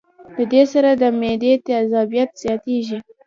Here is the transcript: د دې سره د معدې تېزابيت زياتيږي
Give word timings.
د 0.35 0.37
دې 0.51 0.63
سره 0.73 0.89
د 1.01 1.03
معدې 1.19 1.53
تېزابيت 1.67 2.29
زياتيږي 2.41 2.99